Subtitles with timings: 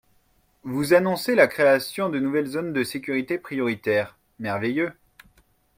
[0.63, 4.93] Vous annoncez la création de nouvelles zones de sécurité prioritaire, merveilleux